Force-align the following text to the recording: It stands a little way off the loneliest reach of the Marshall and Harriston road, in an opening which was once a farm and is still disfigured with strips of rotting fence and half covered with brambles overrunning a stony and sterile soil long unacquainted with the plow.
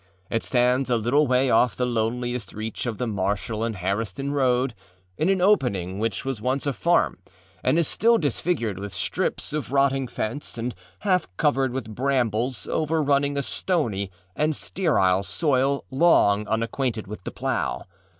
It 0.31 0.41
stands 0.41 0.89
a 0.89 0.97
little 0.97 1.27
way 1.27 1.51
off 1.51 1.75
the 1.75 1.85
loneliest 1.85 2.53
reach 2.53 2.87
of 2.87 2.97
the 2.97 3.05
Marshall 3.05 3.63
and 3.63 3.75
Harriston 3.75 4.31
road, 4.31 4.73
in 5.15 5.29
an 5.29 5.41
opening 5.41 5.99
which 5.99 6.25
was 6.25 6.41
once 6.41 6.65
a 6.65 6.73
farm 6.73 7.19
and 7.63 7.77
is 7.77 7.87
still 7.87 8.17
disfigured 8.17 8.79
with 8.79 8.95
strips 8.95 9.53
of 9.53 9.71
rotting 9.71 10.07
fence 10.07 10.57
and 10.57 10.73
half 11.01 11.27
covered 11.37 11.71
with 11.71 11.93
brambles 11.93 12.67
overrunning 12.67 13.37
a 13.37 13.43
stony 13.43 14.09
and 14.35 14.55
sterile 14.55 15.21
soil 15.21 15.85
long 15.91 16.47
unacquainted 16.47 17.05
with 17.05 17.23
the 17.23 17.29
plow. 17.31 17.85